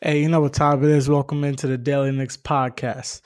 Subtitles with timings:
[0.00, 1.08] Hey, you know what time it is?
[1.08, 3.20] Welcome into the Daily Knicks podcast.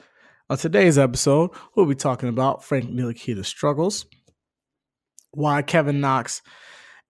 [0.48, 4.06] On today's episode, we'll be talking about Frank Ntilikina's struggles,
[5.32, 6.40] why Kevin Knox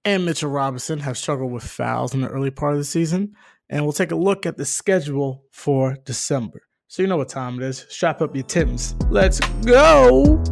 [0.04, 3.36] and Mitchell Robinson have struggled with fouls in the early part of the season,
[3.70, 6.62] and we'll take a look at the schedule for December.
[6.88, 7.86] So you know what time it is.
[7.88, 8.96] Strap up your Tims.
[9.10, 10.42] Let's go!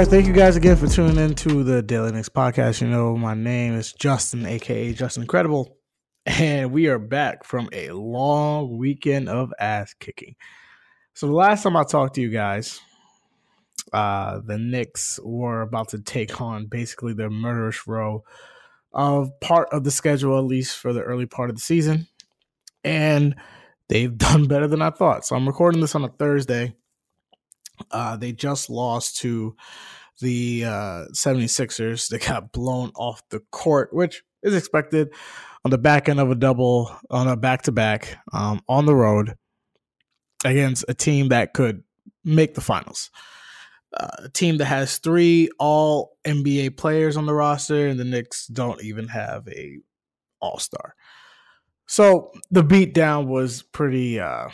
[0.00, 2.80] Right, thank you guys again for tuning in to the Daily Knicks podcast.
[2.80, 5.76] You know, my name is Justin, aka Justin Incredible,
[6.26, 10.34] and we are back from a long weekend of ass kicking.
[11.12, 12.80] So, the last time I talked to you guys,
[13.92, 18.24] uh, the Knicks were about to take on basically their murderous row
[18.92, 22.08] of part of the schedule, at least for the early part of the season,
[22.82, 23.36] and
[23.88, 25.24] they've done better than I thought.
[25.24, 26.74] So, I'm recording this on a Thursday
[27.90, 29.56] uh, they just lost to
[30.20, 32.08] the uh, 76ers.
[32.08, 35.12] They got blown off the court, which is expected
[35.64, 39.36] on the back end of a double on a back to back on the road
[40.44, 41.82] against a team that could
[42.24, 43.10] make the finals.
[43.92, 48.46] Uh, a team that has three all NBA players on the roster, and the Knicks
[48.48, 49.78] don't even have a
[50.40, 50.94] all star.
[51.86, 54.20] So the beatdown was pretty.
[54.20, 54.48] Uh,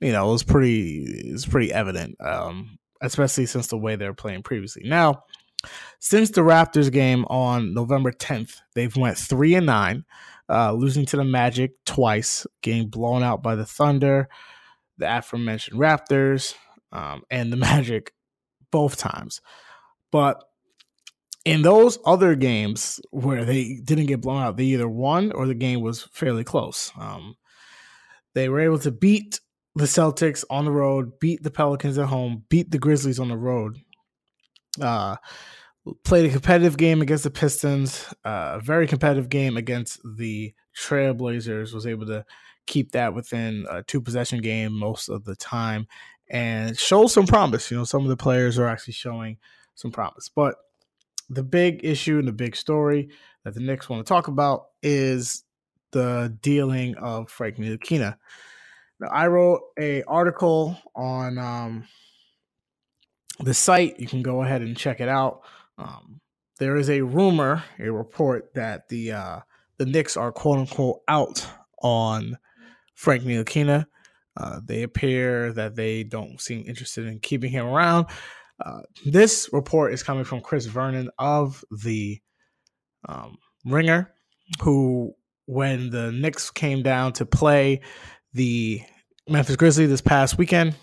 [0.00, 4.06] you know, it was pretty it was pretty evident, um, especially since the way they
[4.06, 4.82] were playing previously.
[4.84, 5.24] Now,
[5.98, 10.04] since the Raptors game on November 10th, they've went three and nine,
[10.48, 14.28] uh, losing to the Magic twice, getting blown out by the Thunder,
[14.98, 16.54] the aforementioned Raptors,
[16.92, 18.12] um, and the Magic
[18.70, 19.40] both times.
[20.10, 20.42] But
[21.44, 25.54] in those other games where they didn't get blown out, they either won or the
[25.54, 26.90] game was fairly close.
[26.98, 27.36] Um,
[28.34, 29.40] they were able to beat
[29.74, 33.36] the Celtics on the road, beat the Pelicans at home, beat the Grizzlies on the
[33.36, 33.78] road.
[34.80, 35.16] Uh,
[36.04, 41.74] played a competitive game against the Pistons, uh, a very competitive game against the Trailblazers.
[41.74, 42.24] Was able to
[42.66, 45.86] keep that within a two possession game most of the time,
[46.30, 47.70] and show some promise.
[47.70, 49.38] You know, some of the players are actually showing
[49.74, 50.28] some promise.
[50.28, 50.56] But
[51.28, 53.10] the big issue and the big story
[53.44, 55.44] that the Knicks want to talk about is
[55.90, 58.16] the dealing of Frank Ntilikina.
[59.10, 61.86] I wrote a article on um,
[63.40, 63.98] the site.
[63.98, 65.42] You can go ahead and check it out.
[65.78, 66.20] Um,
[66.58, 69.40] there is a rumor, a report that the uh,
[69.78, 71.46] the Knicks are quote unquote out
[71.82, 72.38] on
[72.94, 73.86] Frank Ntilikina.
[74.36, 78.06] Uh, they appear that they don't seem interested in keeping him around.
[78.64, 82.20] Uh, this report is coming from Chris Vernon of the
[83.08, 84.12] um, Ringer,
[84.60, 85.14] who,
[85.46, 87.80] when the Knicks came down to play
[88.34, 88.82] the
[89.28, 90.74] Memphis Grizzlies this past weekend.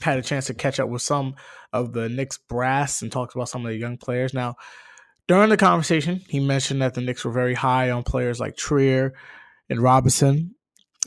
[0.00, 1.34] Had a chance to catch up with some
[1.72, 4.32] of the Knicks brass and talked about some of the young players.
[4.32, 4.56] Now,
[5.28, 9.14] during the conversation, he mentioned that the Knicks were very high on players like Trier
[9.68, 10.54] and Robinson.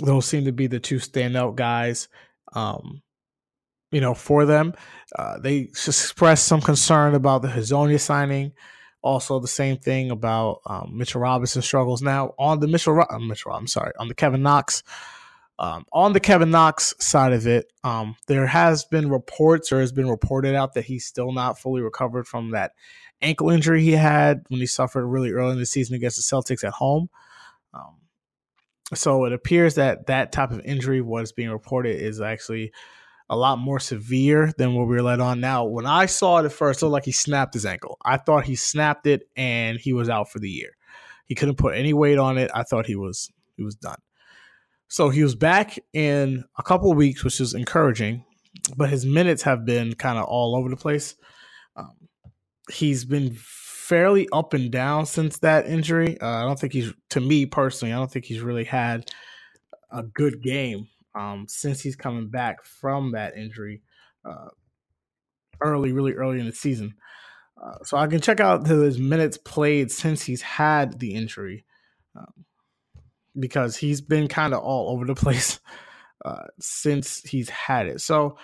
[0.03, 2.07] Those seem to be the two standout guys,
[2.53, 3.01] um,
[3.91, 4.73] you know, for them.
[5.17, 8.53] Uh, they expressed some concern about the Hezonja signing.
[9.01, 12.01] Also, the same thing about um, Mitchell Robinson struggles.
[12.01, 14.83] Now, on the Mitchell, uh, Mitchell, I'm sorry, on the Kevin Knox
[15.59, 19.91] um, on the Kevin Knox side of it, um, there has been reports or has
[19.91, 22.71] been reported out that he's still not fully recovered from that
[23.21, 26.63] ankle injury he had when he suffered really early in the season against the Celtics
[26.63, 27.09] at home.
[27.73, 27.97] Um,
[28.93, 32.71] so it appears that that type of injury, what is being reported, is actually
[33.29, 35.39] a lot more severe than what we were led on.
[35.39, 37.97] Now, when I saw it at first, it looked like he snapped his ankle.
[38.03, 40.75] I thought he snapped it and he was out for the year.
[41.25, 42.51] He couldn't put any weight on it.
[42.53, 43.99] I thought he was he was done.
[44.93, 48.23] So he was back in a couple of weeks, which is encouraging,
[48.77, 51.15] but his minutes have been kind of all over the place.
[51.75, 51.95] Um,
[52.69, 56.21] he's been fairly up and down since that injury.
[56.21, 59.09] Uh, I don't think he's, to me personally, I don't think he's really had
[59.91, 63.81] a good game um, since he's coming back from that injury
[64.23, 64.49] uh,
[65.59, 66.93] early, really early in the season.
[67.59, 71.65] Uh, so I can check out his minutes played since he's had the injury.
[72.15, 72.45] Um,
[73.37, 75.59] because he's been kind of all over the place
[76.25, 78.01] uh, since he's had it.
[78.01, 78.37] So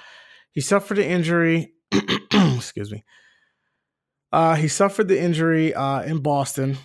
[0.51, 1.73] he suffered the injury.
[2.31, 3.03] excuse me.
[4.31, 6.77] Uh, he suffered the injury uh, in Boston.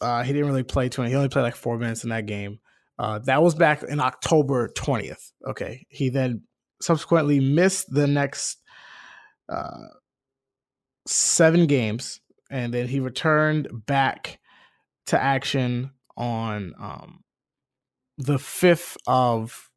[0.00, 1.10] Uh, he didn't really play 20.
[1.10, 2.58] He only played like four minutes in that game.
[2.98, 5.32] Uh, that was back in October 20th.
[5.48, 5.86] Okay.
[5.88, 6.42] He then
[6.80, 8.58] subsequently missed the next
[9.48, 9.88] uh,
[11.06, 12.20] seven games.
[12.50, 14.38] And then he returned back
[15.06, 17.24] to action on um,
[18.18, 19.70] the 5th of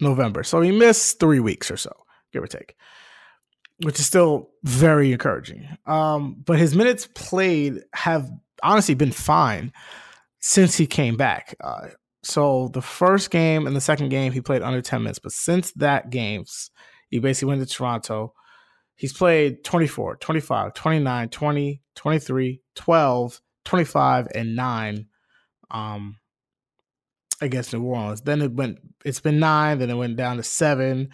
[0.00, 0.42] November.
[0.42, 1.92] So he missed three weeks or so,
[2.32, 2.76] give or take,
[3.82, 5.68] which is still very encouraging.
[5.86, 8.30] Um, but his minutes played have
[8.62, 9.72] honestly been fine
[10.40, 11.54] since he came back.
[11.62, 11.88] Uh,
[12.22, 15.18] so the first game and the second game, he played under 10 minutes.
[15.18, 16.70] But since that games,
[17.10, 18.34] he basically went to Toronto.
[18.96, 25.06] He's played 24, 25, 29, 20, 23, 12, 25, and 9
[25.72, 26.16] um,
[27.40, 28.20] against New Orleans.
[28.20, 31.08] Then it went, it's been 9, then it went down to 7,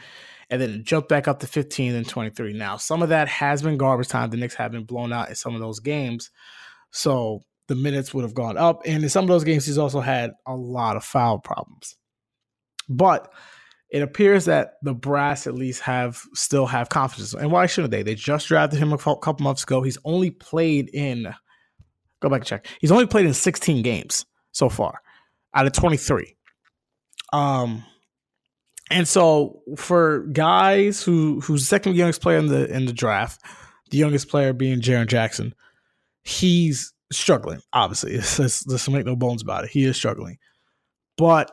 [0.51, 2.53] and then it jumped back up to 15 and 23.
[2.53, 4.31] Now, some of that has been garbage time.
[4.31, 6.31] The Knicks have been blown out in some of those games.
[6.91, 8.83] So the minutes would have gone up.
[8.85, 11.97] And in some of those games, he's also had a lot of foul problems.
[12.89, 13.31] But
[13.91, 17.35] it appears that the brass at least have still have confidence.
[17.35, 18.03] And why shouldn't they?
[18.03, 19.83] They just drafted him a couple months ago.
[19.83, 21.35] He's only played in
[22.21, 22.67] go back and check.
[22.81, 25.01] He's only played in 16 games so far
[25.55, 26.37] out of 23.
[27.33, 27.85] Um
[28.91, 33.41] and so for guys who who's second youngest player in the in the draft,
[33.91, 35.55] the youngest player being Jaren Jackson,
[36.23, 37.61] he's struggling.
[37.73, 39.71] Obviously, let's, make no bones about it.
[39.71, 40.39] He is struggling,
[41.17, 41.51] but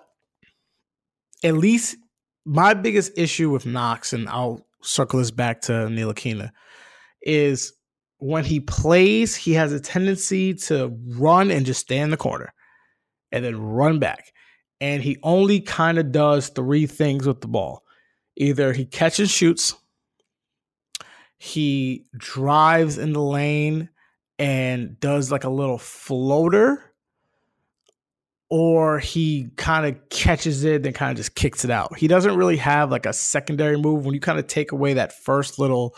[1.43, 1.97] at least
[2.45, 6.51] my biggest issue with Knox, and I'll circle this back to Ntilikina,
[7.21, 7.73] is
[8.17, 12.53] when he plays, he has a tendency to run and just stay in the corner
[13.35, 14.31] and then run back.
[14.81, 17.83] And he only kind of does three things with the ball
[18.37, 19.75] either he catches shoots,
[21.37, 23.89] he drives in the lane
[24.39, 26.83] and does like a little floater
[28.49, 31.97] or he kind of catches it then kind of just kicks it out.
[31.97, 35.13] He doesn't really have like a secondary move when you kind of take away that
[35.13, 35.95] first little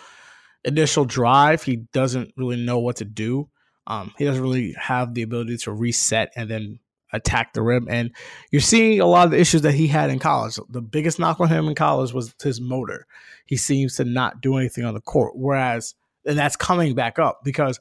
[0.64, 3.50] initial drive, he doesn't really know what to do.
[3.88, 6.80] Um, he doesn't really have the ability to reset and then
[7.14, 7.88] attack the rim.
[7.90, 8.12] And
[8.52, 10.60] you're seeing a lot of the issues that he had in college.
[10.70, 13.06] The biggest knock on him in college was his motor.
[13.46, 15.34] He seems to not do anything on the court.
[15.36, 15.96] Whereas,
[16.26, 17.80] and that's coming back up because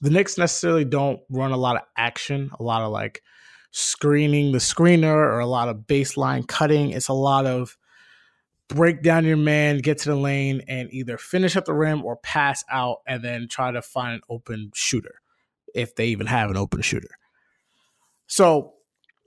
[0.00, 3.22] the Knicks necessarily don't run a lot of action, a lot of like
[3.70, 6.90] screening the screener or a lot of baseline cutting.
[6.90, 7.76] It's a lot of
[8.68, 12.16] break down your man, get to the lane, and either finish up the rim or
[12.16, 15.20] pass out and then try to find an open shooter
[15.74, 17.10] if they even have an open shooter.
[18.26, 18.74] So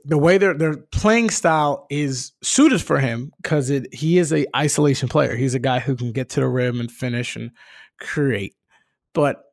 [0.05, 5.09] the way their their playing style is suited for him because he is a isolation
[5.09, 5.35] player.
[5.35, 7.51] He's a guy who can get to the rim and finish and
[7.99, 8.55] create.
[9.13, 9.43] But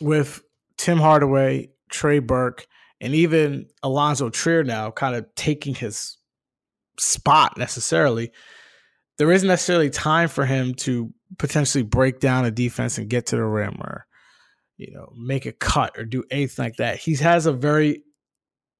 [0.00, 0.42] with
[0.76, 2.66] Tim Hardaway, Trey Burke,
[3.00, 6.16] and even Alonzo Trier now kind of taking his
[6.98, 8.32] spot necessarily,
[9.18, 13.36] there isn't necessarily time for him to potentially break down a defense and get to
[13.36, 14.06] the rim or,
[14.76, 16.98] you know, make a cut or do anything like that.
[16.98, 18.02] He has a very,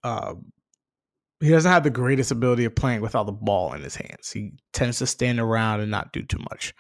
[0.05, 0.35] uh,
[1.41, 4.31] he doesn't have the greatest ability of playing without the ball in his hands.
[4.31, 6.75] He tends to stand around and not do too much.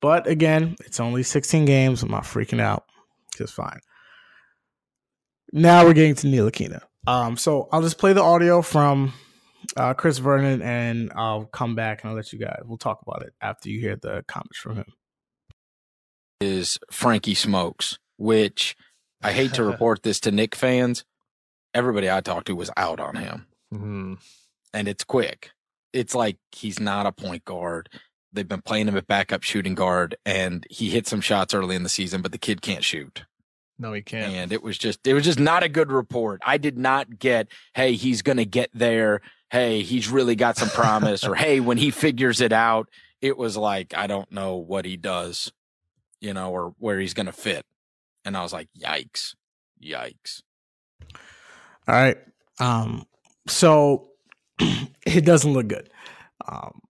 [0.00, 2.02] But again, it's only 16 games.
[2.02, 2.84] I'm not freaking out.
[3.36, 3.80] Just fine.
[5.52, 6.82] Now we're getting to Ntilikina.
[7.06, 9.14] Um, so I'll just play the audio from
[9.76, 12.60] uh, Chris Vernon, and I'll come back and I'll let you guys.
[12.64, 14.92] We'll talk about it after you hear the comments from him.
[16.40, 18.76] Is Frankie Smokes, which
[19.22, 21.04] I hate to report this to Nick fans.
[21.78, 24.14] Everybody I talked to was out on him, mm-hmm.
[24.74, 25.52] and it's quick.
[25.92, 27.88] It's like he's not a point guard.
[28.32, 31.84] They've been playing him at backup shooting guard, and he hit some shots early in
[31.84, 33.22] the season, but the kid can't shoot.
[33.78, 34.32] No, he can't.
[34.32, 36.42] And it was just it was just not a good report.
[36.44, 39.20] I did not get, hey, he's gonna get there.
[39.50, 42.88] Hey, he's really got some promise, or hey, when he figures it out,
[43.20, 45.52] it was like, I don't know what he does,
[46.20, 47.64] you know, or where he's gonna fit.
[48.24, 49.36] And I was like, yikes.
[49.80, 50.42] Yikes.
[51.88, 52.18] All right.
[52.60, 53.06] Um,
[53.46, 54.10] so
[54.58, 55.90] it doesn't look good.
[56.46, 56.80] Um,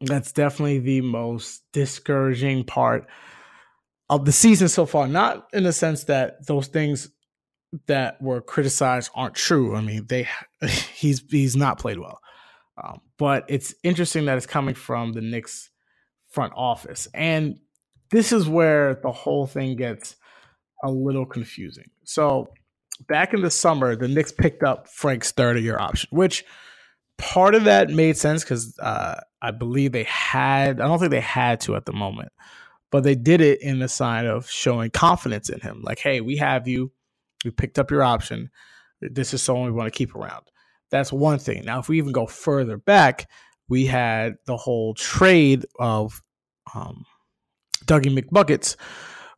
[0.00, 3.06] that's definitely the most discouraging part
[4.08, 5.08] of the season so far.
[5.08, 7.10] Not in the sense that those things
[7.86, 9.74] that were criticized aren't true.
[9.74, 10.28] I mean, they
[10.94, 12.20] he's he's not played well,
[12.82, 15.70] um, but it's interesting that it's coming from the Knicks
[16.28, 17.58] front office, and
[18.10, 20.16] this is where the whole thing gets
[20.84, 21.90] a little confusing.
[22.04, 22.48] So
[23.00, 26.44] back in the summer, the Knicks picked up Frank's third year option, which
[27.18, 30.80] part of that made sense because uh, I believe they had.
[30.80, 32.32] I don't think they had to at the moment
[32.94, 35.80] but they did it in the sign of showing confidence in him.
[35.82, 36.92] Like, hey, we have you.
[37.44, 38.50] We picked up your option.
[39.00, 40.44] This is someone we want to keep around.
[40.92, 41.64] That's one thing.
[41.64, 43.28] Now, if we even go further back,
[43.68, 46.22] we had the whole trade of
[46.72, 47.04] um,
[47.84, 48.76] Dougie McBuckets,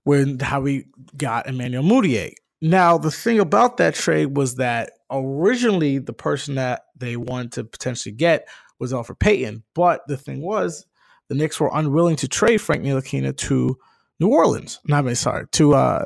[0.05, 0.85] when how we
[1.17, 2.35] got Emmanuel Mudiay.
[2.63, 7.65] Now, the thing about that trade was that originally the person that they wanted to
[7.65, 8.49] potentially get
[8.79, 9.63] was Elfrid Payton.
[9.75, 10.87] But the thing was,
[11.29, 13.77] the Knicks were unwilling to trade Frank Ntilikina to
[14.21, 14.81] New Orleans.
[14.87, 16.05] Not really sorry to uh,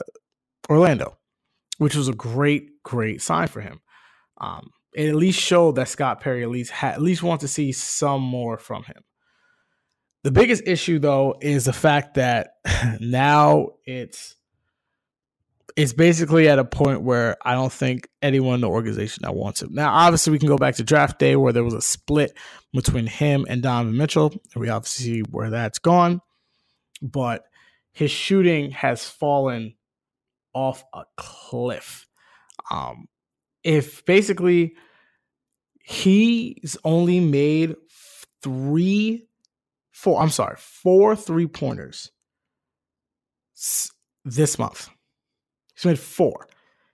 [0.69, 1.17] Orlando,
[1.79, 3.81] which was a great, great sign for him.
[4.41, 7.49] Um, it at least showed that Scott Perry at least had, at least want to
[7.49, 9.05] see some more from him.
[10.25, 12.55] The biggest issue though is the fact that
[13.01, 14.37] now it's
[15.81, 19.63] it's basically at a point where I don't think anyone in the organization that wants
[19.63, 19.73] him.
[19.73, 22.37] Now, obviously, we can go back to draft day where there was a split
[22.75, 24.31] between him and Donovan Mitchell.
[24.53, 26.21] And we obviously see where that's gone.
[27.01, 27.45] But
[27.93, 29.75] his shooting has fallen
[30.53, 32.07] off a cliff.
[32.71, 33.09] Um,
[33.65, 34.75] if basically
[35.83, 37.75] he's only made
[38.43, 39.27] three,
[39.93, 42.13] four, I'm sorry, four three pointers
[44.27, 44.91] this month.
[45.81, 46.47] He's made four.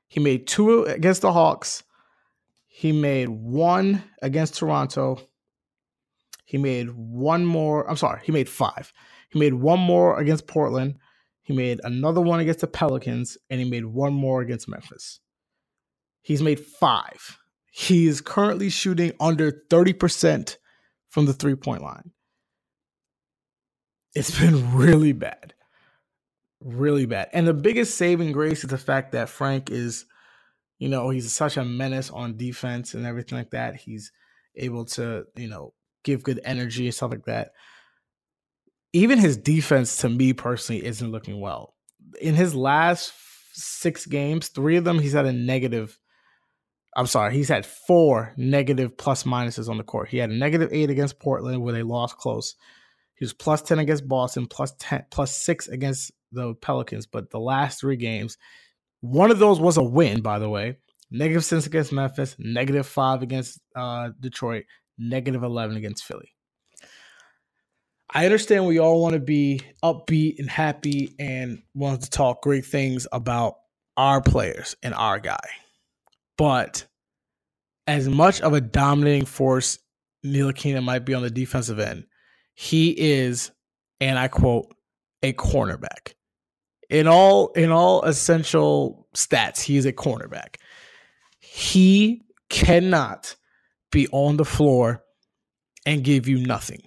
[0.07, 1.83] He made two against the Hawks.
[2.69, 5.21] He made one against Toronto.
[6.45, 7.91] He made one more.
[7.91, 8.93] I'm sorry, he made five.
[9.31, 10.99] He made one more against Portland.
[11.43, 15.19] He made another one against the Pelicans, and he made one more against Memphis.
[16.23, 17.39] He's made five.
[17.73, 20.59] He is currently shooting under 30%
[21.09, 22.13] from the three point line.
[24.15, 25.55] It's been really bad.
[26.61, 27.29] Really bad.
[27.33, 30.07] And the biggest saving grace is the fact that Frank is,
[30.79, 33.77] you know, he's such a menace on defense and everything like that.
[33.77, 34.13] He's
[34.57, 37.53] able to, you know, give good energy and stuff like that.
[38.93, 41.75] Even his defense, to me personally, isn't looking well.
[42.21, 43.13] In his last
[43.53, 45.99] six games, three of them he's had a negative
[46.97, 50.09] I'm sorry, he's had four negative plus minuses on the court.
[50.09, 52.55] He had a negative eight against Portland where they lost close.
[53.17, 57.07] He was plus 10 against Boston, plus 10, plus six against the Pelicans.
[57.07, 58.37] But the last three games,
[59.01, 60.79] one of those was a win, by the way.
[61.11, 64.65] Negative six against Memphis, negative five against uh, Detroit,
[64.99, 66.33] negative 11 against Philly.
[68.13, 72.65] I understand we all want to be upbeat and happy and want to talk great
[72.65, 73.57] things about
[73.97, 75.49] our players and our guy.
[76.39, 76.87] But
[77.87, 79.79] as much of a dominating force
[80.25, 82.05] Ntilikina might be on the defensive end,
[82.55, 83.51] he is,
[84.01, 84.75] and I quote,
[85.23, 86.15] a cornerback.
[86.89, 90.57] In all in all essential stats, he is a cornerback.
[91.41, 93.35] He cannot
[93.91, 95.03] be on the floor
[95.85, 96.83] and give you nothing.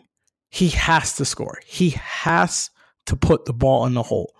[0.49, 1.59] He has to score.
[1.65, 2.69] He has
[3.07, 4.33] to put the ball in the hole.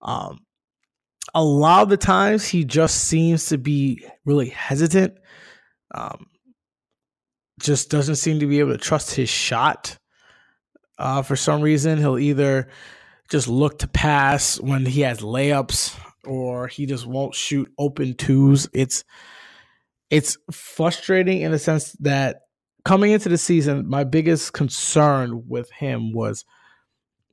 [0.00, 0.40] Um,
[1.34, 5.14] a lot of the times he just seems to be really hesitant.
[5.94, 6.26] Um,
[7.60, 9.98] just doesn't seem to be able to trust his shot.
[10.98, 12.68] Uh, for some reason, he'll either
[13.32, 18.68] just look to pass when he has layups, or he just won't shoot open twos.
[18.74, 19.04] It's
[20.10, 22.42] it's frustrating in the sense that
[22.84, 26.44] coming into the season, my biggest concern with him was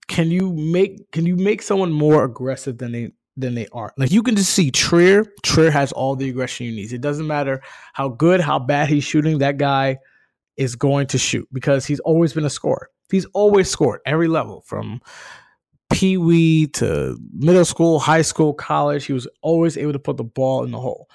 [0.07, 3.93] can you make can you make someone more aggressive than they than they are.
[3.97, 5.25] Like you can just see Trier.
[5.43, 6.93] Trier has all the aggression you need.
[6.93, 9.39] It doesn't matter how good, how bad he's shooting.
[9.39, 9.97] That guy
[10.55, 12.89] is going to shoot because he's always been a scorer.
[13.11, 15.01] He's always scored every level from
[15.89, 19.05] pee wee to middle school, high school, college.
[19.05, 21.09] He was always able to put the ball in the hole.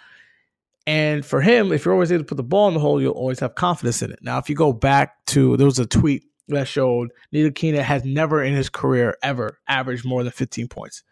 [0.86, 3.12] And for him, if you're always able to put the ball in the hole, you'll
[3.12, 4.18] always have confidence in it.
[4.22, 8.42] Now, if you go back to there was a tweet that showed Ntilikina has never
[8.42, 11.02] in his career ever averaged more than 15 points.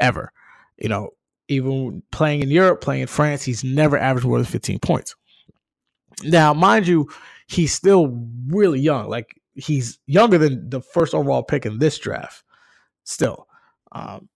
[0.00, 0.32] Ever
[0.78, 1.10] you know,
[1.48, 5.14] even playing in Europe, playing in France, he's never averaged more than 15 points.
[6.22, 7.08] Now, mind you,
[7.48, 9.08] he's still really young.
[9.08, 12.43] Like he's younger than the first overall pick in this draft,
[13.04, 13.46] still.
[13.92, 14.28] Um,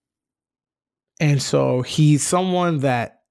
[1.19, 3.21] and so he's someone that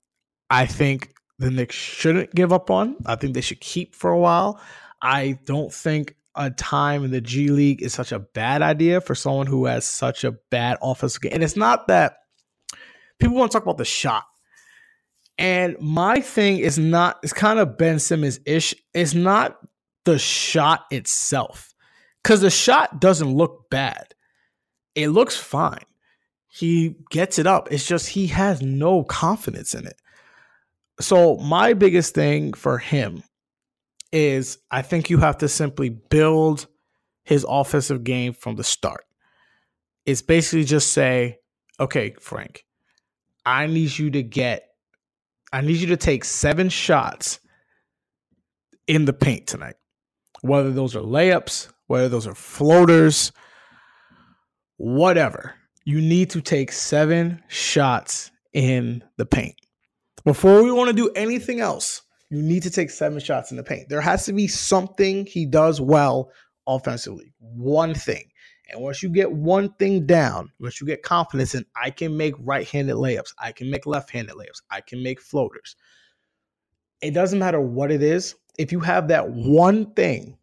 [0.50, 2.96] I think the Knicks shouldn't give up on.
[3.06, 4.60] I think they should keep for a while.
[5.00, 9.14] I don't think a time in the G League is such a bad idea for
[9.14, 11.32] someone who has such a bad offensive game.
[11.34, 12.18] And it's not that
[13.18, 14.24] people want to talk about the shot.
[15.38, 18.74] And my thing is not, it's kind of Ben Simmons ish.
[18.92, 19.58] It's not
[20.04, 21.74] the shot itself.
[22.22, 24.14] Because the shot doesn't look bad.
[24.98, 25.84] It looks fine.
[26.48, 27.70] He gets it up.
[27.70, 29.94] It's just he has no confidence in it.
[31.00, 33.22] So, my biggest thing for him
[34.10, 36.66] is I think you have to simply build
[37.22, 39.04] his offensive game from the start.
[40.04, 41.38] It's basically just say,
[41.78, 42.64] okay, Frank,
[43.46, 44.68] I need you to get,
[45.52, 47.38] I need you to take seven shots
[48.88, 49.76] in the paint tonight.
[50.40, 53.30] Whether those are layups, whether those are floaters,
[54.78, 55.54] whatever.
[55.84, 59.54] You need to take seven shots in the paint.
[60.24, 63.62] Before we want to do anything else, You need to take seven shots in the
[63.62, 63.88] paint.
[63.88, 66.30] There has to be something he does well
[66.66, 67.32] offensively.
[67.38, 68.30] One thing.
[68.70, 72.34] And once you get one thing down, once you get confidence in, I can make
[72.38, 75.74] right handed layups, I can make left handed layups, I can make floaters.
[77.00, 78.34] It doesn't matter what it is.
[78.58, 80.36] If you have that one thing,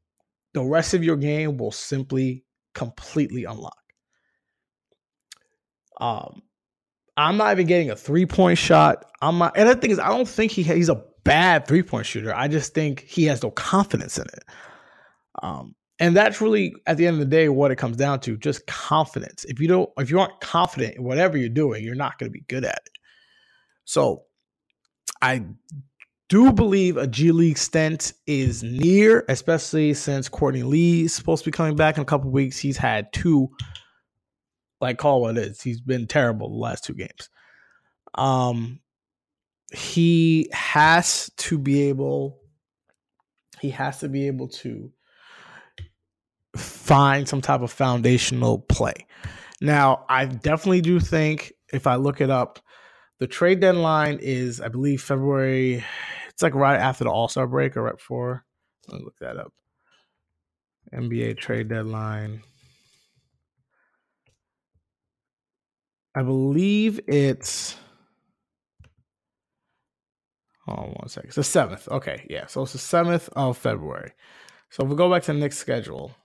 [0.54, 3.78] the rest of your game will simply completely unlock.
[6.00, 6.42] Um,
[7.18, 9.06] I'm not even getting a three point shot.
[9.22, 12.06] I'm not, and the thing is, I don't think he he's a bad three point
[12.06, 12.36] shooter.
[12.36, 14.44] I just think he has no confidence in it.
[15.42, 18.38] Um, and that's really at the end of the day what it comes down to
[18.38, 22.18] just confidence if you don't if you aren't confident in whatever you're doing you're not
[22.20, 22.98] going to be good at it
[23.86, 24.24] so
[25.22, 25.44] i
[26.28, 31.52] do believe a g league stint is near especially since courtney lee is supposed to
[31.52, 33.50] be coming back in a couple weeks he's had two
[34.82, 37.30] like call what it is he's been terrible the last two games
[38.16, 38.80] um
[39.74, 42.40] he has to be able
[43.60, 44.92] he has to be able to
[46.56, 48.94] find some type of foundational play.
[49.62, 52.60] Now, I definitely do think if I look it up,
[53.20, 55.84] the trade deadline is, I believe, February.
[56.30, 58.46] It's like right after the All Star break or right before.
[58.88, 59.54] Let me look that up.
[60.94, 62.44] NBA trade deadline.
[66.16, 67.76] I believe it's.
[70.66, 71.28] Hold on one second.
[71.28, 71.88] It's the seventh.
[71.90, 72.48] Okay, yeah.
[72.48, 74.14] So it's the seventh of February.
[74.70, 76.16] So if we go back to the Knicks schedule,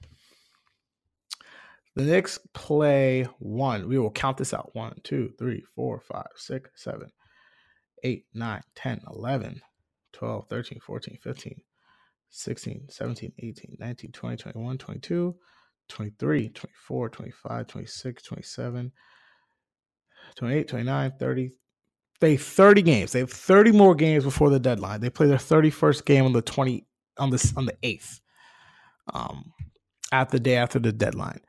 [1.96, 3.88] the Knicks play one.
[3.88, 4.70] We will count this out.
[4.74, 7.10] One, two, three, four, five, six, seven,
[8.04, 9.60] eight, nine, 10, 11,
[10.12, 11.60] 12, 13, 14, 15,
[12.30, 15.36] 16, 17, 18, 19, 20, 21, 22,
[15.88, 18.92] 23, 24, 25, 26, 27,
[20.36, 21.50] 28, 29, 30.
[22.20, 23.12] They 30 games.
[23.12, 25.00] They have 30 more games before the deadline.
[25.00, 26.84] They play their 31st game on the 20
[27.18, 28.20] on the on the 8th.
[29.12, 29.52] Um
[30.12, 31.40] at the day after the deadline.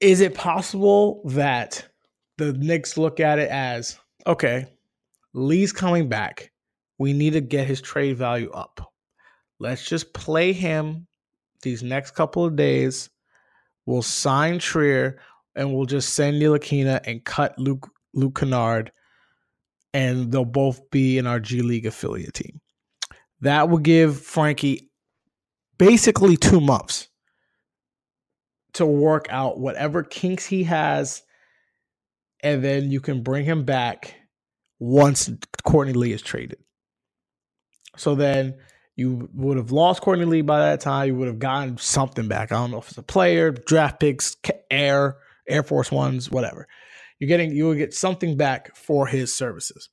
[0.00, 1.88] Is it possible that
[2.36, 4.66] the Knicks look at it as okay,
[5.34, 6.52] Lee's coming back.
[6.98, 8.92] We need to get his trade value up.
[9.60, 11.06] Let's just play him
[11.62, 13.10] these next couple of days.
[13.86, 15.20] We'll sign Trier
[15.54, 18.88] and we'll just send Ntilikina and cut Luke Luke Kornet,
[19.92, 22.60] and they'll both be in our G League affiliate team.
[23.40, 24.90] That will give Frankie
[25.78, 27.08] basically two months
[28.74, 31.22] to work out whatever kinks he has,
[32.40, 34.14] and then you can bring him back
[34.78, 35.30] once
[35.64, 36.58] Courtney Lee is traded.
[37.96, 38.56] So then
[38.96, 41.08] you would have lost Courtney Lee by that time.
[41.08, 42.52] You would have gotten something back.
[42.52, 44.36] I don't know if it's a player, draft picks,
[44.70, 45.16] air,
[45.48, 46.66] Air Force Ones, whatever.
[47.18, 49.88] You're getting you will get something back for his services.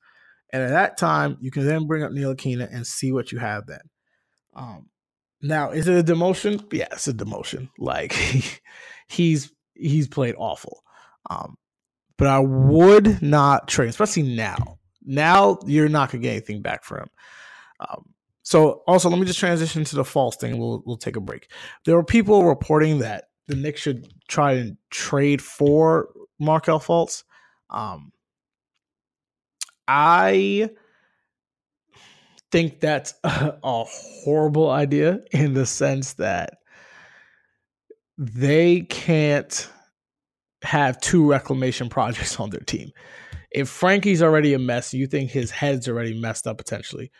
[0.53, 3.65] And at that time, you can then bring up Ntilikina and see what you have
[3.67, 3.79] then.
[4.55, 4.89] Um,
[5.41, 6.71] now, is it a demotion?
[6.71, 7.69] Yeah, it's a demotion.
[7.77, 8.13] Like
[9.07, 10.83] he's he's played awful.
[11.29, 11.55] Um,
[12.17, 14.79] but I would not trade, especially now.
[15.03, 17.07] Now you're not gonna get anything back for him.
[17.79, 18.05] Um,
[18.43, 20.57] so also, let me just transition to the false thing.
[20.57, 21.49] We'll we'll take a break.
[21.85, 27.23] There were people reporting that the Knicks should try and trade for Markelle Fultz.
[27.69, 28.11] Um,
[29.87, 30.69] I
[32.51, 36.57] think that's a, a horrible idea in the sense that
[38.17, 39.69] they can't
[40.63, 42.91] have two reclamation projects on their team.
[43.51, 47.11] If Frankie's already a mess, you think his head's already messed up potentially.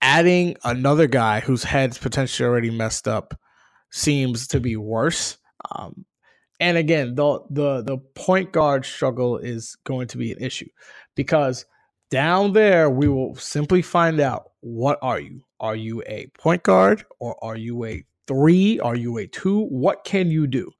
[0.00, 3.38] Adding another guy whose head's potentially already messed up
[3.92, 5.38] seems to be worse.
[5.70, 6.04] Um,
[6.58, 10.68] and again, the the the point guard struggle is going to be an issue
[11.14, 11.64] because
[12.10, 15.44] down there, we will simply find out what are you?
[15.60, 18.78] Are you a point guard or are you a three?
[18.80, 19.64] Are you a two?
[19.66, 20.70] What can you do?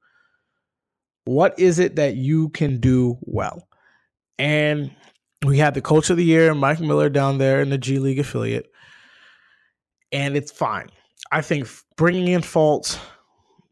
[1.25, 3.67] What is it that you can do well?
[4.37, 4.91] And
[5.43, 8.19] we had the coach of the year, Mike Miller, down there in the G League
[8.19, 8.69] affiliate,
[10.11, 10.89] and it's fine.
[11.33, 12.99] I think bringing in Fultz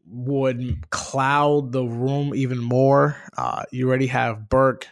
[0.06, 3.16] would cloud the room even more.
[3.36, 4.88] Uh, you already have Burke,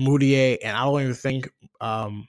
[0.00, 2.26] Mudiay, and I don't even think um,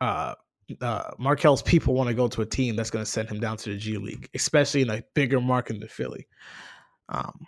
[0.00, 0.34] uh,
[0.80, 3.58] uh, Markelle's people want to go to a team that's going to send him down
[3.58, 6.26] to the G League, especially in a bigger market than Philly.
[7.08, 7.46] Um,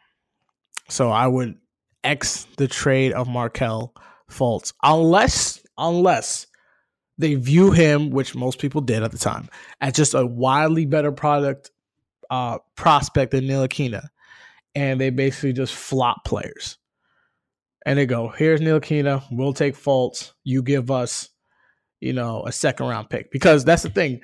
[0.88, 1.56] so I would
[2.04, 3.92] X the trade of Markelle
[4.30, 6.46] Fultz unless unless
[7.18, 9.48] they view him, which most people did at the time,
[9.80, 11.70] as just a wildly better product
[12.30, 14.08] uh, prospect than Ntilikina,
[14.74, 16.78] and they basically just flop players
[17.84, 20.32] and they go, here's Ntilikina, we'll take Fultz.
[20.42, 21.28] You give us,
[22.00, 24.20] you know, a second round pick because that's the thing.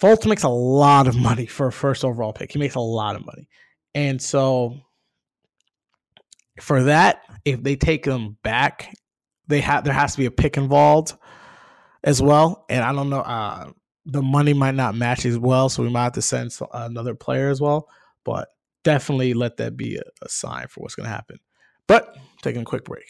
[0.00, 2.52] Fultz makes a lot of money for a first overall pick.
[2.52, 3.48] He makes a lot of money.
[3.94, 4.80] And so
[6.60, 8.94] for that, if they take him back,
[9.46, 11.14] they have there has to be a pick involved
[12.04, 12.64] as well.
[12.68, 13.70] And I don't know, uh,
[14.06, 17.50] the money might not match as well, so we might have to send another player
[17.50, 17.88] as well.
[18.24, 18.48] But
[18.84, 21.38] definitely let that be a, a sign for what's going to happen.
[21.86, 23.04] But taking a quick break.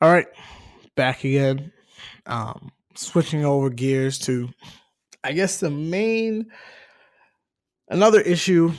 [0.00, 0.28] All right,
[0.94, 1.72] back again.
[2.24, 4.48] Um, switching over gears to,
[5.24, 6.46] I guess the main
[7.88, 8.72] another issue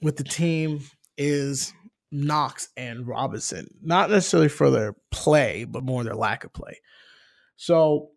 [0.00, 0.82] with the team
[1.18, 1.72] is
[2.12, 3.66] Knox and Robinson.
[3.82, 6.78] Not necessarily for their play, but more their lack of play.
[7.56, 8.10] So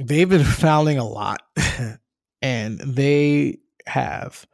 [0.00, 1.42] they've been fouling a lot,
[2.42, 4.44] and they have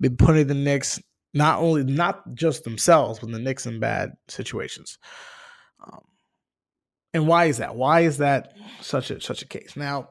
[0.00, 1.00] been putting the Knicks
[1.32, 4.98] not only not just themselves, but the Knicks in bad situations.
[7.14, 7.74] And why is that?
[7.74, 9.76] Why is that such a such a case?
[9.76, 10.10] Now,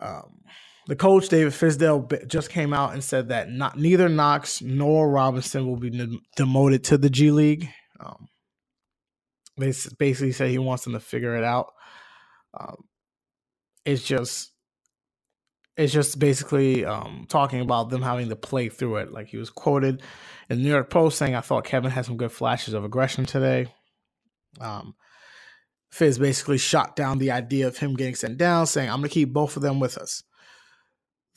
[0.00, 0.42] um,
[0.86, 5.66] the coach David Fizdale just came out and said that not neither Knox nor Robinson
[5.66, 7.68] will be demoted to the G League.
[8.00, 8.28] Um,
[9.56, 11.72] they basically say he wants them to figure it out.
[12.58, 12.76] Um,
[13.84, 14.52] it's just
[15.76, 19.12] it's just basically um, talking about them having to play through it.
[19.12, 20.02] Like he was quoted
[20.48, 23.26] in the New York Post saying, "I thought Kevin had some good flashes of aggression
[23.26, 23.68] today."
[24.60, 24.94] Um,
[25.90, 29.14] Fizz basically shot down the idea of him getting sent down, saying, I'm going to
[29.14, 30.22] keep both of them with us.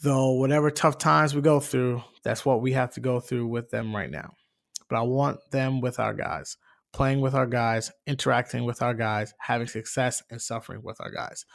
[0.01, 3.69] Though, whatever tough times we go through, that's what we have to go through with
[3.69, 4.33] them right now.
[4.89, 6.57] But I want them with our guys,
[6.93, 11.45] playing with our guys, interacting with our guys, having success and suffering with our guys.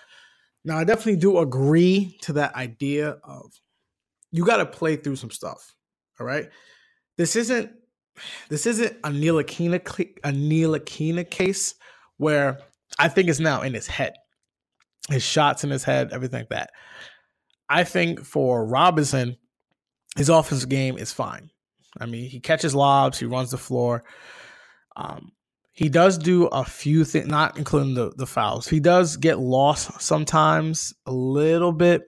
[0.64, 3.53] Now, I definitely do agree to that idea of
[4.31, 5.74] you got to play through some stuff.
[6.18, 6.48] All right.
[7.16, 7.72] This isn't
[8.48, 9.77] this isn't a Ntilikina
[10.24, 11.74] a Ntilikina case
[12.16, 12.59] where
[12.98, 14.14] I think it's now in his head,
[15.11, 16.70] his shots in his head, everything like that.
[17.68, 19.37] I think for Robinson,
[20.16, 21.50] his offensive game is fine.
[22.00, 24.05] I mean, he catches lobs, he runs the floor.
[24.96, 25.33] Um,
[25.72, 28.68] he does do a few things, not including the, the fouls.
[28.68, 32.03] He does get lost sometimes a little bit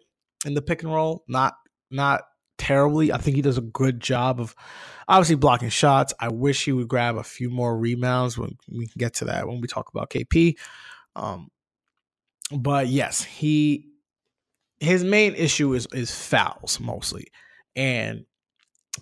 [0.45, 1.55] in the pick and roll, not
[1.90, 2.23] not
[2.59, 3.12] terribly.
[3.12, 4.55] I think he does a good job of
[5.09, 6.12] obviously blocking shots.
[6.21, 9.47] I wish he would grab a few more rebounds when we can get to that
[9.47, 10.57] when we talk about KP.
[11.14, 11.51] Um,
[12.53, 13.88] but yes, he
[14.81, 17.29] his main issue is is fouls mostly,
[17.75, 18.25] and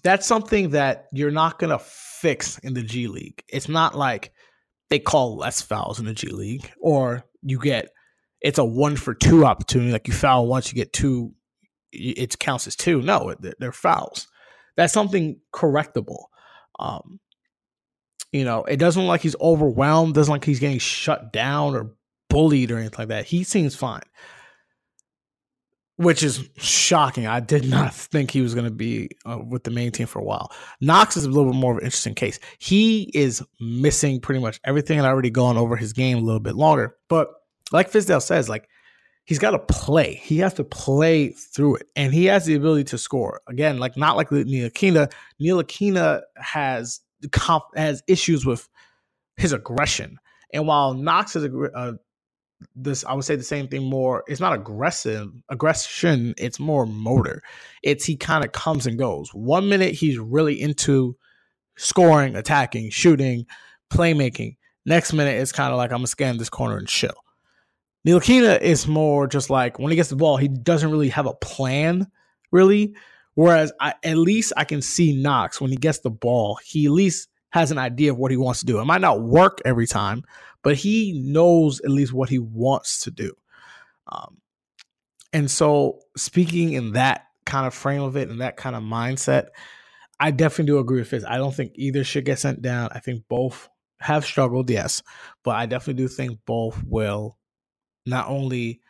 [0.02, 3.42] that's something that you're not gonna fix in the G League.
[3.48, 4.32] It's not like
[4.90, 7.90] they call less fouls in the G League, or you get
[8.40, 9.90] it's a one for two opportunity.
[9.90, 11.32] Like you foul once, you get two.
[11.94, 13.00] It counts as two.
[13.02, 14.28] No, they're fouls
[14.76, 16.24] that's something correctable.
[16.78, 17.20] Um,
[18.32, 21.92] you know, it doesn't look like he's overwhelmed, doesn't like he's getting shut down or
[22.28, 23.26] bullied or anything like that.
[23.26, 24.02] He seems fine.
[25.96, 27.28] Which is shocking.
[27.28, 30.18] I did not think he was going to be uh, with the main team for
[30.18, 30.50] a while.
[30.80, 32.40] Knox is a little bit more of an interesting case.
[32.58, 36.40] He is missing pretty much everything, and I already gone over his game a little
[36.40, 36.96] bit longer.
[37.08, 37.28] But
[37.70, 38.68] like Fizdale says, like
[39.24, 40.14] he's got to play.
[40.14, 43.40] He has to play through it, and he has the ability to score.
[43.48, 45.12] Again, like not like Ntilikina.
[45.38, 47.00] Neil Akina has
[47.74, 48.68] has issues with
[49.36, 50.18] his aggression,
[50.52, 51.92] and while Knox is uh,
[52.76, 53.84] this, I would say the same thing.
[53.84, 56.34] More, it's not aggressive aggression.
[56.38, 57.42] It's more motor.
[57.82, 59.30] It's he kind of comes and goes.
[59.30, 61.16] One minute he's really into
[61.76, 63.46] scoring, attacking, shooting,
[63.90, 64.56] playmaking.
[64.86, 67.14] Next minute it's kind of like I'm gonna scan this corner and chill.
[68.06, 71.34] Ntilikina is more just like when he gets the ball, he doesn't really have a
[71.34, 72.06] plan,
[72.50, 72.94] really.
[73.34, 76.92] Whereas I, at least I can see Knox when he gets the ball, he at
[76.92, 78.78] least has an idea of what he wants to do.
[78.78, 80.22] It might not work every time,
[80.62, 83.32] but he knows at least what he wants to do.
[84.06, 84.38] Um,
[85.32, 89.46] and so, speaking in that kind of frame of it and that kind of mindset,
[90.20, 91.24] I definitely do agree with Fizz.
[91.24, 92.90] I don't think either should get sent down.
[92.92, 95.02] I think both have struggled, yes,
[95.42, 97.36] but I definitely do think both will
[98.06, 98.80] not only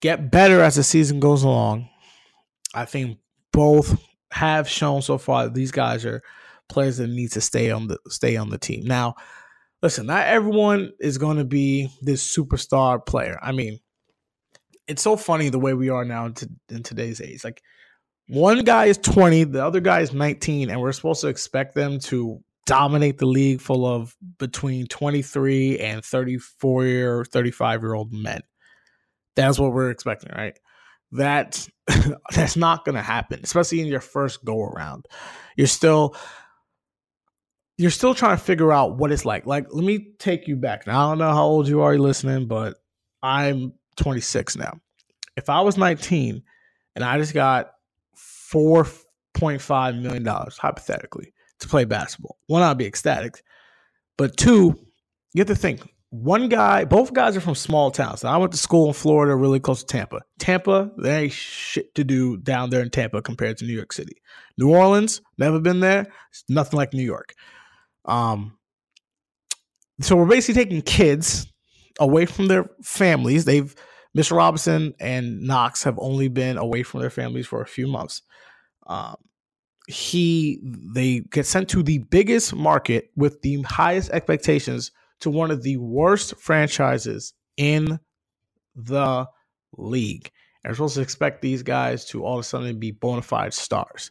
[0.00, 1.88] get better as the season goes along.
[2.74, 3.18] I think
[3.52, 4.00] both
[4.30, 6.22] have shown so far that these guys are
[6.68, 8.84] players that need to stay on the stay on the team.
[8.84, 9.14] Now,
[9.82, 13.38] listen, not everyone is going to be this superstar player.
[13.42, 13.80] I mean,
[14.86, 17.44] it's so funny the way we are now in, t- in today's age.
[17.44, 17.62] Like
[18.28, 21.98] one guy is 20, the other guy is 19, and we're supposed to expect them
[22.00, 28.42] to dominate the league full of between 23 and 34 year, 35 year old men.
[29.38, 30.58] That's what we're expecting, right?
[31.12, 31.68] That
[32.34, 35.06] that's not going to happen, especially in your first go around.
[35.56, 36.16] You're still
[37.76, 39.46] you're still trying to figure out what it's like.
[39.46, 40.88] Like, let me take you back.
[40.88, 42.74] Now, I don't know how old you are listening, but
[43.22, 44.80] I'm 26 now.
[45.36, 46.42] If I was 19
[46.96, 47.70] and I just got
[48.52, 53.44] $4.5 million, hypothetically, to play basketball, one, I'd be ecstatic.
[54.16, 54.76] But two,
[55.32, 58.24] you have to think one guy, both guys are from small towns.
[58.24, 60.22] I went to school in Florida, really close to Tampa.
[60.38, 64.16] Tampa, there ain't shit to do down there in Tampa compared to New York City.
[64.56, 66.06] New Orleans, never been there.
[66.30, 67.34] It's nothing like New York.
[68.06, 68.56] Um,
[70.00, 71.46] so we're basically taking kids
[72.00, 73.44] away from their families.
[73.44, 73.74] They've
[74.16, 74.36] Mr.
[74.36, 78.22] Robinson and Knox have only been away from their families for a few months.
[78.86, 79.16] Um,
[79.86, 85.62] he they get sent to the biggest market with the highest expectations to one of
[85.62, 87.98] the worst franchises in
[88.74, 89.26] the
[89.76, 90.30] league.
[90.62, 93.54] And we're supposed to expect these guys to all of a sudden be bona fide
[93.54, 94.10] stars.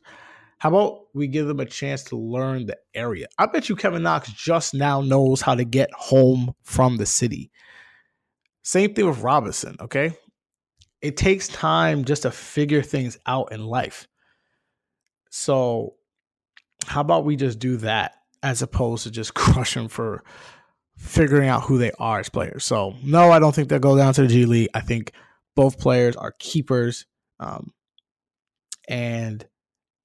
[0.59, 3.27] How about we give them a chance to learn the area?
[3.37, 7.51] I bet you Kevin Knox just now knows how to get home from the city.
[8.63, 10.17] Same thing with Robinson, okay?
[11.01, 14.07] It takes time just to figure things out in life.
[15.29, 15.93] So,
[16.85, 20.23] how about we just do that as opposed to just crush them for
[20.97, 22.65] figuring out who they are as players?
[22.65, 24.69] So, no, I don't think they'll go down to the G League.
[24.73, 25.11] I think
[25.55, 27.05] both players are keepers.
[27.39, 27.71] Um,
[28.87, 29.45] and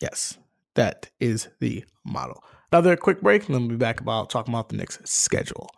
[0.01, 0.39] yes,
[0.75, 2.43] that is the model.
[2.73, 5.71] Another quick break, and then we'll be back about talking about the Knicks schedule.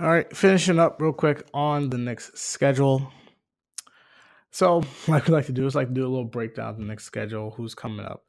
[0.00, 3.12] All right, finishing up real quick on the Knicks schedule.
[4.50, 6.84] So, like we like to do is like to do a little breakdown of the
[6.84, 8.24] Knicks schedule, who's coming up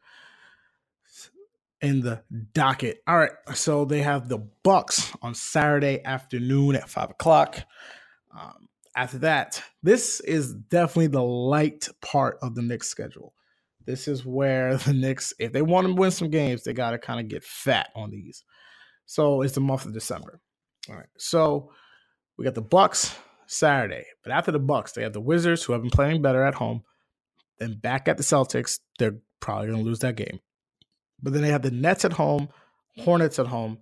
[1.82, 3.02] in the docket.
[3.08, 7.60] All right, so they have the Bucks on Saturday afternoon at five o'clock.
[8.38, 13.34] Um, after that, this is definitely the light part of the Knicks schedule.
[13.86, 16.98] This is where the Knicks, if they want to win some games, they got to
[16.98, 18.44] kind of get fat on these.
[19.06, 20.42] So it's the month of December.
[20.90, 21.06] All right.
[21.18, 21.72] So
[22.38, 23.16] we got the Bucks
[23.48, 26.56] Saturday, but after the Bucks, they have the Wizards who have been playing better at
[26.56, 26.84] home.
[27.60, 30.40] Then back at the Celtics, they're probably going to lose that game.
[31.22, 32.50] But then they have the Nets at home,
[32.98, 33.78] Hornets at home,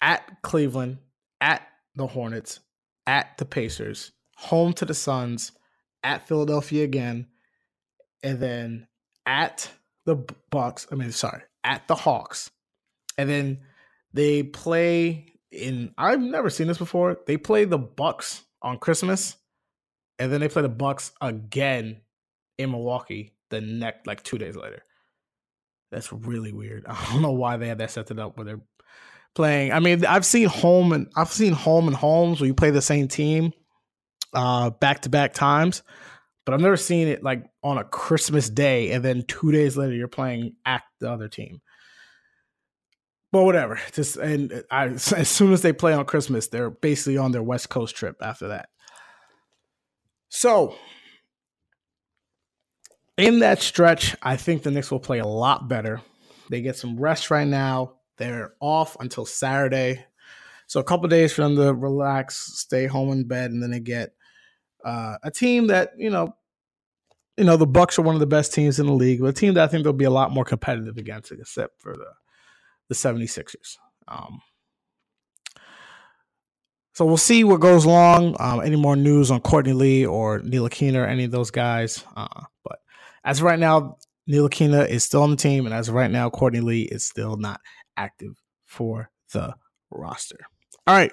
[0.00, 0.98] at Cleveland,
[1.40, 1.62] at
[1.94, 2.60] the Hornets,
[3.06, 5.52] at the Pacers, home to the Suns,
[6.02, 7.26] at Philadelphia again,
[8.22, 8.88] and then
[9.24, 9.70] at
[10.04, 10.16] the
[10.50, 10.86] Bucks.
[10.90, 12.50] I mean, sorry, at the Hawks,
[13.16, 13.60] and then
[14.12, 17.18] they play in I've never seen this before.
[17.26, 19.36] They play the Bucks on Christmas,
[20.18, 22.00] and then they play the Bucks again
[22.58, 24.82] in Milwaukee the next like two days later.
[25.90, 26.84] That's really weird.
[26.88, 28.60] I don't know why they had that set it up where they're
[29.34, 29.72] playing.
[29.72, 32.82] I mean, I've seen home and I've seen home and homes where you play the
[32.82, 33.52] same team
[34.32, 35.82] back to back times,
[36.44, 39.94] but I've never seen it like on a Christmas day and then two days later
[39.94, 41.60] you're playing at the other team
[43.36, 43.78] but whatever.
[43.92, 47.68] Just and I, as soon as they play on Christmas, they're basically on their West
[47.68, 48.70] Coast trip after that.
[50.30, 50.74] So
[53.18, 56.00] in that stretch, I think the Knicks will play a lot better.
[56.50, 57.96] They get some rest right now.
[58.16, 60.04] They're off until Saturday.
[60.66, 63.80] So a couple days for them to relax, stay home in bed, and then they
[63.80, 64.14] get
[64.84, 66.34] uh, a team that, you know,
[67.36, 69.32] you know, the Bucks are one of the best teams in the league, but a
[69.32, 72.06] team that I think they'll be a lot more competitive against, except for the
[72.88, 73.76] the 76ers.
[74.08, 74.40] Um,
[76.92, 78.36] so we'll see what goes along.
[78.40, 82.02] Um, any more news on Courtney Lee or Neil Ntilikina or any of those guys?
[82.16, 82.78] Uh, but
[83.22, 86.30] as right now, Neil Ntilikina is still on the team, and as of right now,
[86.30, 87.60] Courtney Lee is still not
[87.98, 88.32] active
[88.64, 89.54] for the
[89.90, 90.38] roster.
[90.86, 91.12] All right.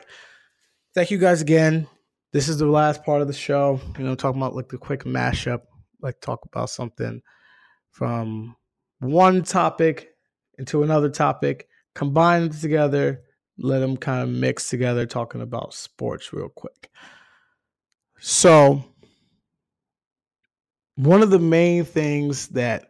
[0.95, 1.87] Thank you guys again.
[2.31, 3.79] This is the last part of the show.
[3.97, 5.63] You know, talking about like the quick mashup,
[6.01, 7.21] like talk about something
[7.91, 8.55] from
[8.99, 10.12] one topic
[10.57, 13.21] into another topic, combine them together,
[13.57, 16.89] let them kind of mix together, talking about sports real quick.
[18.19, 18.83] So,
[20.95, 22.85] one of the main things that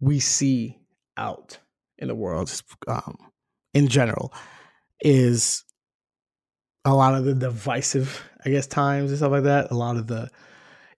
[0.00, 0.78] we see
[1.16, 1.58] out
[1.98, 3.16] in the world um,
[3.72, 4.34] in general
[5.00, 5.64] is
[6.84, 9.70] a lot of the divisive, I guess, times and stuff like that.
[9.70, 10.30] A lot of the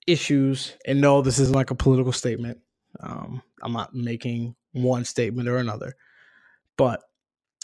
[0.07, 0.75] issues.
[0.87, 2.59] And no, this isn't like a political statement.
[3.01, 5.95] Um, I'm not making one statement or another.
[6.77, 7.03] But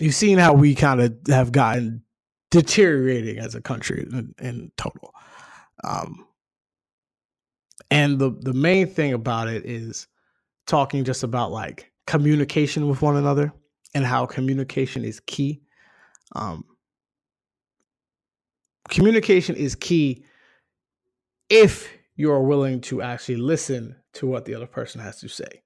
[0.01, 2.03] you've seen how we kind of have gotten
[2.51, 5.13] deteriorating as a country in, in total.
[5.83, 6.27] Um,
[7.91, 10.07] and the the main thing about it is
[10.67, 13.53] talking just about like communication with one another
[13.95, 15.63] and how communication is key.
[16.35, 16.65] Um,
[18.89, 20.25] communication is key
[21.49, 25.64] if you are willing to actually listen to what the other person has to say.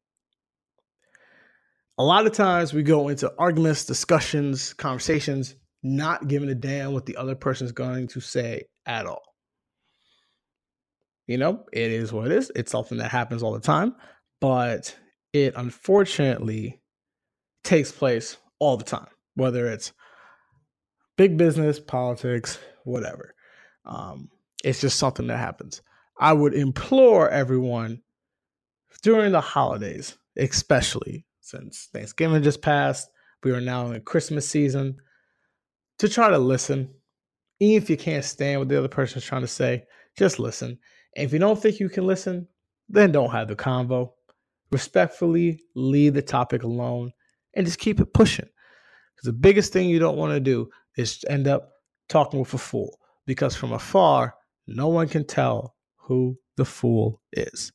[1.99, 7.07] A lot of times we go into arguments, discussions, conversations, not giving a damn what
[7.07, 9.35] the other person is going to say at all.
[11.27, 12.53] You know, it is what it is.
[12.55, 13.97] It's something that happens all the time,
[14.41, 14.97] but
[15.33, 16.81] it unfortunately
[17.65, 19.93] takes place all the time, whether it's
[21.17, 23.35] big business, politics, whatever.
[23.85, 24.31] Um,
[24.63, 25.83] it's just something that happens.
[26.19, 28.03] I would implore everyone
[29.03, 33.09] during the holidays, especially since Thanksgiving just passed,
[33.43, 34.97] we are now in the Christmas season,
[35.99, 36.91] to try to listen.
[37.61, 39.85] Even if you can't stand what the other person is trying to say,
[40.17, 40.79] just listen.
[41.17, 42.47] And if you don't think you can listen,
[42.89, 44.11] then don't have the convo
[44.71, 47.13] respectfully leave the topic alone
[47.55, 48.49] and just keep it pushing.
[49.15, 51.71] Because the biggest thing you don't want to do is end up
[52.09, 52.99] talking with a fool.
[53.27, 54.35] Because from afar,
[54.67, 57.73] no one can tell who the fool is.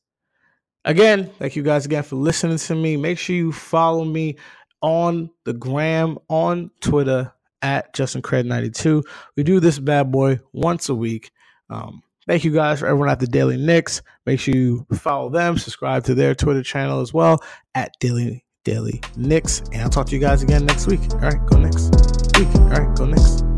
[0.86, 2.98] Again, thank you guys again for listening to me.
[2.98, 4.38] Make sure you follow me
[4.82, 9.04] on the gram, on Twitter at Justin Cred 92.
[9.38, 11.32] We do this bad boy once a week.
[11.70, 14.02] Um, Thank you guys for everyone at the Daily Knicks.
[14.26, 17.44] Make sure you follow them, subscribe to their Twitter channel as well
[17.76, 19.62] at Daily Daily Knicks.
[19.74, 21.02] And I'll talk to you guys again next week.
[21.14, 21.92] All right, go next
[22.38, 22.48] week.
[22.56, 23.53] All right, go next.